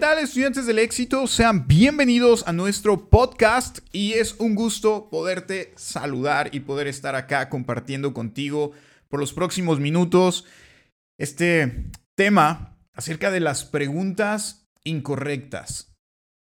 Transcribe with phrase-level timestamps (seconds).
[0.00, 1.26] tal, estudiantes del éxito?
[1.26, 7.50] Sean bienvenidos a nuestro podcast y es un gusto poderte saludar y poder estar acá
[7.50, 8.72] compartiendo contigo
[9.08, 10.46] por los próximos minutos
[11.18, 15.94] este tema acerca de las preguntas incorrectas.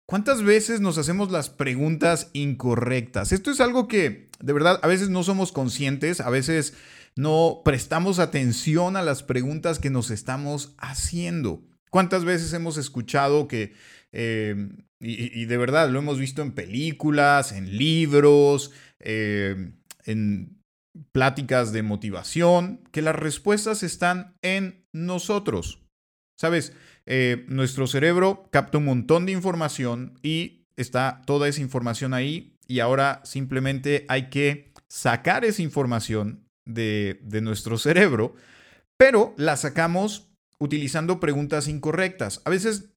[0.07, 3.34] ¿Cuántas veces nos hacemos las preguntas incorrectas?
[3.34, 6.75] Esto es algo que de verdad a veces no somos conscientes, a veces
[7.17, 11.62] no prestamos atención a las preguntas que nos estamos haciendo.
[11.93, 13.75] ¿Cuántas veces hemos escuchado que,
[14.13, 14.67] eh,
[14.99, 20.59] y, de verdad lo hemos visto en películas, en libros, eh, en
[21.11, 25.84] pláticas de motivación, que las respuestas están en nosotros?
[26.35, 26.73] Sabes,
[27.05, 32.79] eh, nuestro cerebro capta un montón de información y está toda esa información ahí y
[32.79, 38.34] ahora simplemente hay que sacar esa información de, de nuestro cerebro,
[38.98, 40.32] pero la sacamos
[40.63, 42.41] utilizando preguntas incorrectas.
[42.45, 42.89] A veces,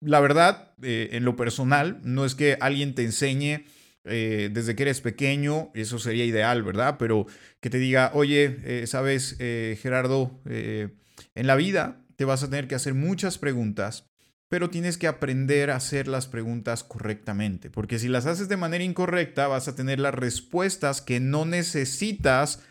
[0.00, 3.64] la verdad, eh, en lo personal, no es que alguien te enseñe
[4.04, 6.96] eh, desde que eres pequeño, eso sería ideal, ¿verdad?
[6.98, 7.26] Pero
[7.60, 12.76] que te diga, oye, eh, sabes, Gerardo, en la vida te vas a tener que
[12.76, 14.06] hacer muchas preguntas,
[14.48, 18.84] pero tienes que aprender a hacer las preguntas correctamente, porque si las haces de manera
[18.84, 22.62] incorrecta, vas a tener las respuestas que no necesitas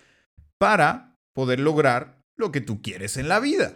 [0.58, 3.74] para poder lograr lo que tú quieres en la vida.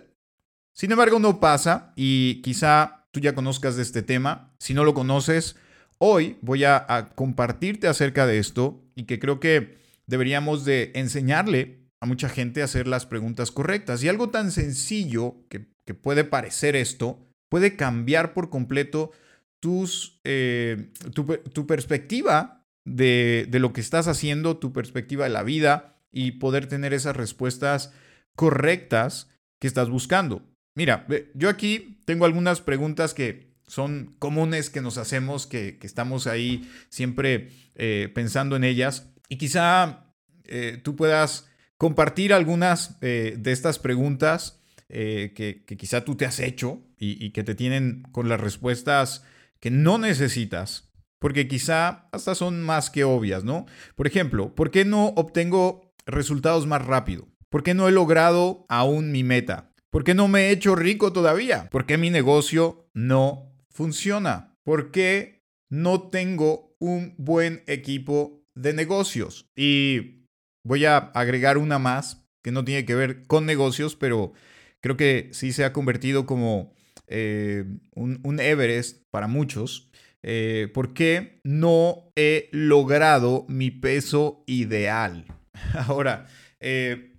[0.73, 4.53] Sin embargo, no pasa y quizá tú ya conozcas de este tema.
[4.57, 5.55] Si no lo conoces,
[5.99, 12.07] hoy voy a, compartirte acerca de esto y que creo que deberíamos de enseñarle a
[12.07, 14.03] mucha gente a hacer las preguntas correctas.
[14.03, 19.11] Y algo tan sencillo que, puede parecer esto, puede cambiar por completo
[19.59, 25.99] tus, eh, tu, perspectiva de, de lo que estás haciendo, tu perspectiva de la vida
[26.11, 27.93] y poder tener esas respuestas
[28.35, 30.41] correctas que estás buscando.
[30.75, 36.69] Mira, yo aquí tengo algunas preguntas que son comunes que nos hacemos, que, estamos ahí
[36.89, 39.13] siempre eh, pensando en ellas.
[39.29, 40.13] Y quizá
[40.45, 44.59] eh, tú puedas compartir algunas eh, de estas preguntas
[44.89, 49.23] que, quizá tú te has hecho y, y que te tienen con las respuestas
[49.59, 53.65] que no necesitas, porque quizá hasta son más que obvias, ¿no?
[53.95, 57.27] Por ejemplo, ¿por qué no obtengo resultados más rápido?
[57.49, 59.72] ¿Por qué no he logrado aún mi meta?
[59.93, 61.69] ¿Por qué no me he hecho rico todavía?
[61.69, 64.57] ¿Por qué mi negocio no funciona?
[64.63, 69.45] ¿Por qué no tengo un buen equipo de negocios?
[69.55, 70.25] Y
[70.63, 74.33] voy a agregar una más que no tiene que ver con negocios, pero
[74.81, 76.73] creo que sí se ha convertido como
[77.05, 79.91] eh, un, Everest para muchos.
[80.23, 85.25] Eh, ¿Por qué no he logrado mi peso ideal?
[85.87, 86.25] Ahora,
[86.59, 87.12] eh,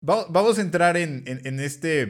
[0.00, 1.24] vamos a entrar en,
[1.60, 2.02] este,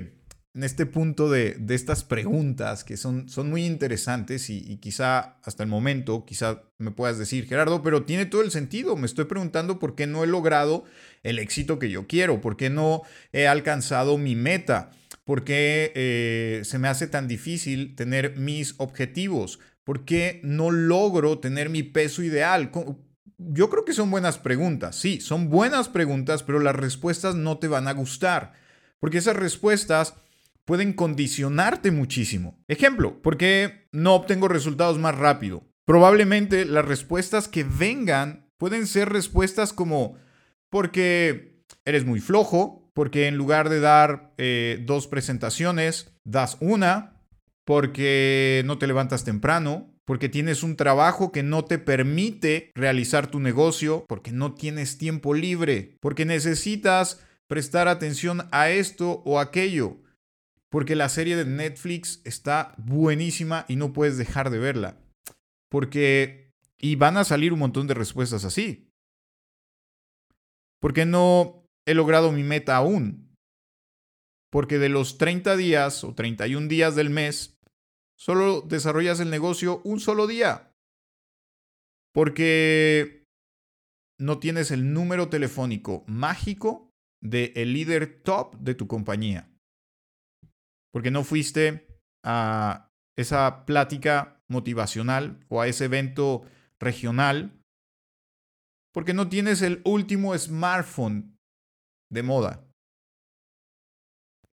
[0.54, 5.68] en este punto de, estas preguntas que son, son muy interesantes y, quizá hasta el
[5.68, 8.96] momento, quizá me puedas decir, Gerardo, pero tiene todo el sentido.
[8.96, 10.84] Me estoy preguntando por qué no he logrado
[11.22, 14.90] el éxito que yo quiero, por qué no he alcanzado mi meta,
[15.24, 21.38] por qué eh, se me hace tan difícil tener mis objetivos, por qué no logro
[21.38, 22.70] tener mi peso ideal
[23.38, 24.96] yo creo que son buenas preguntas.
[24.96, 28.52] Sí, son buenas preguntas, pero las respuestas no te van a gustar.
[29.00, 30.14] Porque esas respuestas
[30.64, 32.58] pueden condicionarte muchísimo.
[32.68, 35.64] Ejemplo, ¿por qué no obtengo resultados más rápido?
[35.86, 40.18] Probablemente las respuestas que vengan pueden ser respuestas como
[40.68, 47.22] porque eres muy flojo, porque en lugar de dar eh, dos presentaciones, das una,
[47.64, 53.40] porque no te levantas temprano, porque tienes un trabajo que no te permite realizar tu
[53.40, 59.98] negocio, porque no tienes tiempo libre, porque necesitas prestar atención a esto o aquello,
[60.70, 64.96] porque la serie de Netflix está buenísima y no puedes dejar de verla.
[65.68, 66.52] Porque...
[66.80, 68.88] Y van a salir un montón de respuestas así.
[70.80, 73.34] Porque no he logrado mi meta aún.
[74.50, 77.57] Porque de los 30 días o 31 días del mes,
[78.18, 80.74] solo desarrollas el negocio un solo día.
[82.12, 83.26] Porque
[84.18, 86.90] no tienes el número telefónico mágico
[87.22, 89.48] del el líder top de tu compañía.
[90.92, 91.86] Porque no fuiste
[92.24, 96.42] a esa plática motivacional o a ese evento
[96.80, 97.62] regional.
[98.92, 101.36] Porque no tienes el último smartphone
[102.10, 102.64] de moda.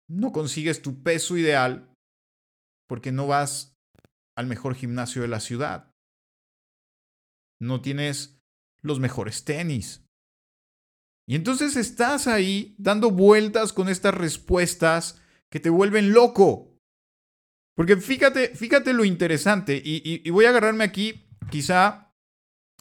[0.08, 1.89] No consigues tu peso ideal
[2.90, 3.78] porque no vas
[4.36, 5.94] al mejor gimnasio de la ciudad.
[7.62, 8.42] No tienes
[8.82, 10.04] los mejores tenis.
[11.28, 15.22] Y entonces estás ahí dando vueltas con estas respuestas
[15.52, 16.76] que te vuelven loco.
[17.76, 22.12] Porque fíjate, fíjate lo interesante, y, voy a agarrarme aquí quizá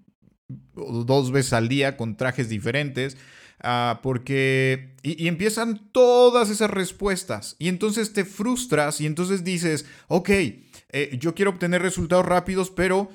[0.76, 3.18] dos veces al día con trajes diferentes.
[3.62, 10.30] Ah, porque y, empiezan todas esas respuestas y entonces te frustras y entonces dices, ok,
[10.30, 13.10] eh, yo quiero obtener resultados rápidos, pero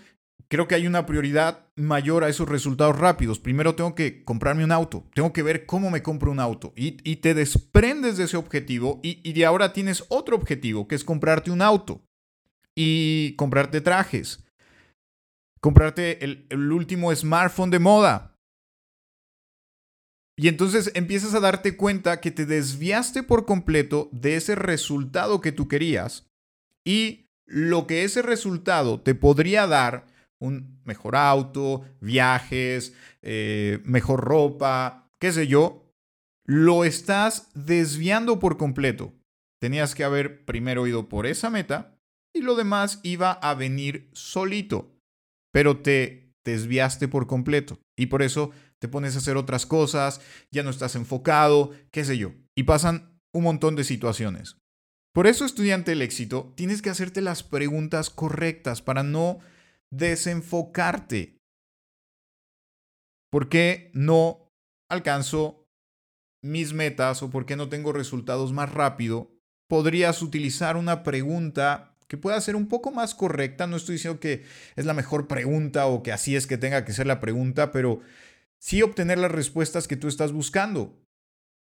[0.51, 3.39] creo que hay una prioridad mayor a esos resultados rápidos.
[3.39, 7.17] Primero tengo que comprarme un auto, tengo que ver cómo me compro un auto y,
[7.17, 11.63] te desprendes de ese objetivo y, de ahora tienes otro objetivo, que es comprarte un
[11.63, 12.05] auto
[12.75, 14.45] y comprarte trajes,
[15.61, 18.37] comprarte el, el último smartphone de moda.
[20.37, 25.53] Y entonces empiezas a darte cuenta que te desviaste por completo de ese resultado que
[25.53, 26.27] tú querías
[26.85, 30.07] y lo que ese resultado te podría dar
[30.41, 35.93] un mejor auto, viajes, eh, mejor ropa, qué sé yo,
[36.45, 39.15] lo estás desviando por completo.
[39.61, 41.99] Tenías que haber primero ido por esa meta
[42.35, 44.97] y lo demás iba a venir solito,
[45.53, 48.51] pero te desviaste por completo y por eso
[48.81, 53.21] te pones a hacer otras cosas, ya no estás enfocado, qué sé yo, y pasan
[53.33, 54.57] un montón de situaciones.
[55.13, 59.41] Por eso, estudiante del éxito, tienes que hacerte las preguntas correctas para no
[59.93, 61.39] desenfocarte.
[63.31, 64.51] ¿Por qué no
[64.91, 65.67] alcanzo
[66.43, 69.31] mis metas o por qué no tengo resultados más rápido?
[69.69, 73.69] Podrías utilizar una pregunta que pueda ser un poco más correcta.
[73.69, 74.45] No estoy diciendo que
[74.75, 78.01] es la mejor pregunta o que así es que tenga que ser la pregunta, pero
[78.61, 80.99] sí obtener las respuestas que tú estás buscando.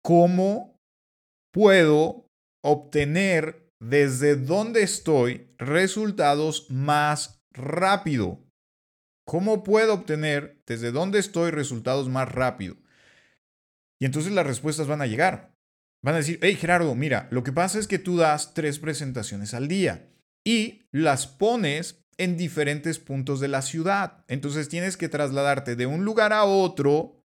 [0.03, 0.79] ¿Cómo
[1.53, 2.27] puedo
[2.65, 8.41] obtener desde donde estoy resultados más rápido.
[9.27, 12.77] ¿Cómo puedo obtener desde donde estoy resultados más rápido?
[14.01, 15.55] Y entonces las respuestas van a llegar.
[16.03, 19.53] Van a decir, hey Gerardo, mira, lo que pasa es que tú das tres presentaciones
[19.53, 20.09] al día
[20.45, 24.25] y las pones en diferentes puntos de la ciudad.
[24.29, 27.19] Entonces tienes que trasladarte de un lugar a otro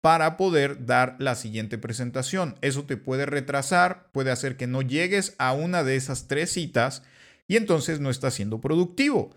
[0.00, 2.56] para poder dar la siguiente presentación.
[2.60, 7.02] Eso te puede retrasar, puede hacer que no llegues a una de esas tres citas
[7.46, 9.34] y entonces no estás siendo productivo.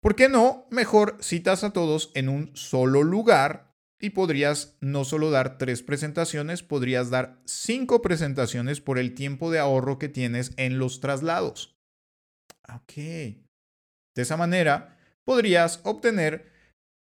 [0.00, 0.66] ¿Por qué no?
[0.70, 6.62] Mejor citas a todos en un solo lugar y podrías no solo dar tres presentaciones,
[6.62, 11.76] podrías dar cinco presentaciones por el tiempo de ahorro que tienes en los traslados.
[12.74, 12.94] Ok.
[12.96, 16.50] De esa manera, podrías obtener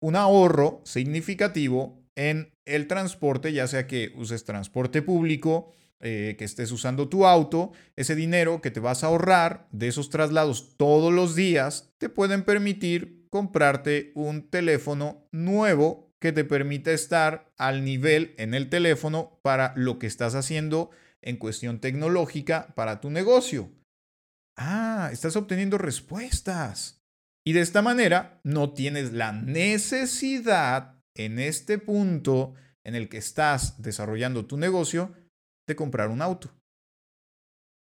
[0.01, 6.71] un ahorro significativo en el transporte, ya sea que uses transporte público, eh, que estés
[6.71, 11.35] usando tu auto, ese dinero que te vas a ahorrar de esos traslados todos los
[11.35, 18.53] días te pueden permitir comprarte un teléfono nuevo que te permita estar al nivel en
[18.53, 20.89] el teléfono para lo que estás haciendo
[21.21, 23.71] en cuestión tecnológica para tu negocio.
[24.57, 27.01] Ah, estás obteniendo respuestas.
[27.43, 32.53] Y de esta manera no tienes la necesidad en este punto
[32.83, 35.13] en el que estás desarrollando tu negocio
[35.67, 36.51] de comprar un auto.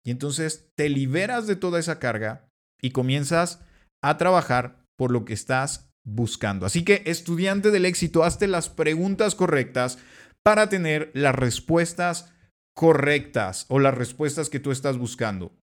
[0.06, 2.48] Y entonces te liberas de toda esa carga
[2.82, 3.62] y comienzas
[4.04, 6.66] a trabajar por lo que estás buscando.
[6.66, 9.98] Así que estudiante del éxito, hazte las preguntas correctas
[10.44, 12.32] para tener las respuestas
[12.76, 15.58] correctas o las respuestas que tú estás buscando.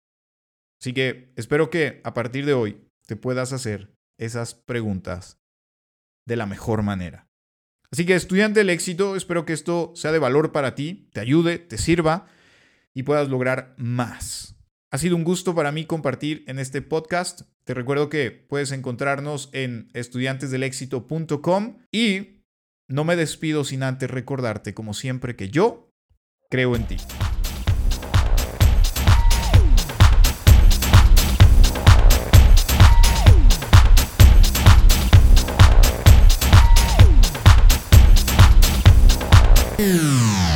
[0.80, 5.38] Así que espero que a partir de hoy te puedas hacer esas preguntas
[6.26, 7.28] de la mejor manera.
[7.92, 11.58] Así que estudiante del éxito, espero que esto sea de valor para ti, te ayude,
[11.58, 12.26] te sirva
[12.94, 14.56] y puedas lograr más.
[14.90, 17.42] Ha sido un gusto para mí compartir en este podcast.
[17.64, 22.42] Te recuerdo que puedes encontrarnos en estudiantesdelexito.com y
[22.88, 25.90] no me despido sin antes recordarte, como siempre, que yo
[26.48, 26.96] creo en ti.
[39.82, 40.51] Música